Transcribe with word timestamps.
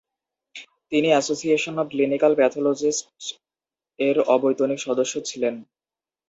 তিনি 0.91 1.07
association 1.11 1.75
of 1.77 1.87
clinical 1.91 2.31
প্যাথলজিস্টস-এর 2.35 4.17
অবৈতনিক 4.35 4.79
সদস্য 4.87 5.13
ছিলেন। 5.29 5.55